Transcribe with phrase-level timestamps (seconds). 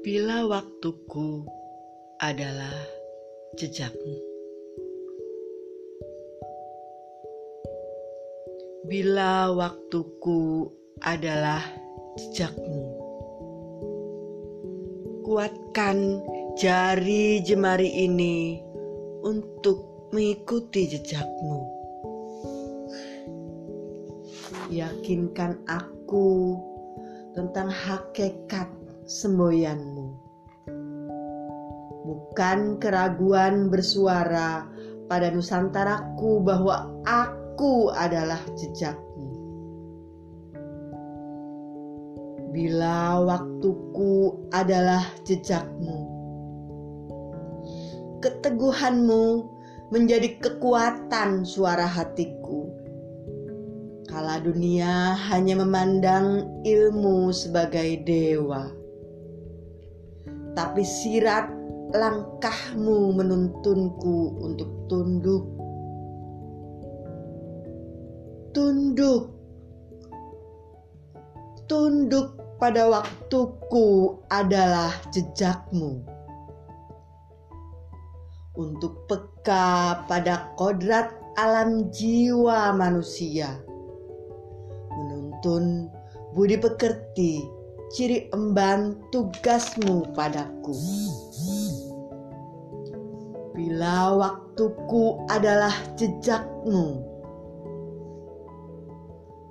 [0.00, 1.44] Bila waktuku
[2.16, 2.72] adalah
[3.60, 4.16] jejakmu.
[8.88, 10.72] Bila waktuku
[11.04, 11.60] adalah
[12.16, 12.96] jejakmu.
[15.20, 16.24] Kuatkan
[16.56, 18.56] jari jemari ini
[19.20, 21.68] untuk mengikuti jejakmu.
[24.72, 26.56] Yakinkan aku
[27.36, 28.79] tentang hakikat
[29.10, 30.14] semboyanmu.
[32.06, 34.70] Bukan keraguan bersuara
[35.10, 39.34] pada Nusantaraku bahwa aku adalah jejakmu.
[42.54, 46.06] Bila waktuku adalah jejakmu,
[48.22, 49.50] keteguhanmu
[49.90, 52.70] menjadi kekuatan suara hatiku.
[54.06, 58.79] Kala dunia hanya memandang ilmu sebagai dewa
[60.54, 61.50] tapi sirat
[61.90, 65.44] langkahmu menuntunku untuk tunduk.
[68.50, 69.30] Tunduk,
[71.70, 76.02] tunduk pada waktuku adalah jejakmu.
[78.58, 83.54] Untuk peka pada kodrat alam jiwa manusia,
[84.90, 85.86] menuntun
[86.34, 87.59] budi pekerti
[87.90, 90.74] ciri emban tugasmu padaku.
[93.50, 97.02] Bila waktuku adalah jejakmu,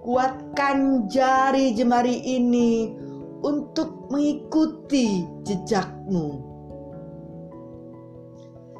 [0.00, 2.96] kuatkan jari jemari ini
[3.44, 6.40] untuk mengikuti jejakmu.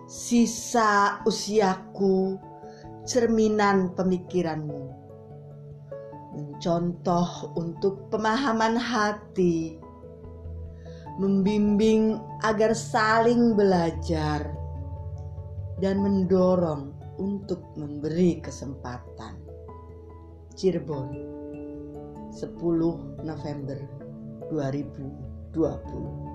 [0.09, 2.41] Sisa usiaku
[3.05, 5.02] cerminan pemikiranmu
[6.33, 9.77] mencontoh untuk pemahaman hati,
[11.21, 14.49] membimbing agar saling belajar,
[15.79, 19.37] dan mendorong untuk memberi kesempatan.
[20.57, 21.13] Cirebon,
[22.33, 23.79] 10 November
[24.49, 26.32] 2020